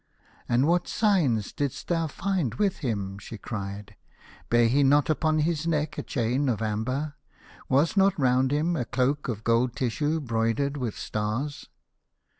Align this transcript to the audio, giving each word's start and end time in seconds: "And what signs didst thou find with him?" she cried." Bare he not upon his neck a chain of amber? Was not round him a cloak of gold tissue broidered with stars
"And 0.49 0.65
what 0.67 0.87
signs 0.87 1.53
didst 1.53 1.87
thou 1.87 2.07
find 2.07 2.55
with 2.55 2.77
him?" 2.77 3.19
she 3.19 3.37
cried." 3.37 3.95
Bare 4.49 4.67
he 4.67 4.81
not 4.81 5.11
upon 5.11 5.37
his 5.37 5.67
neck 5.67 5.95
a 5.99 6.01
chain 6.01 6.49
of 6.49 6.59
amber? 6.59 7.13
Was 7.69 7.95
not 7.95 8.17
round 8.17 8.51
him 8.51 8.75
a 8.75 8.83
cloak 8.83 9.27
of 9.27 9.43
gold 9.43 9.75
tissue 9.75 10.19
broidered 10.19 10.75
with 10.75 10.97
stars 10.97 11.69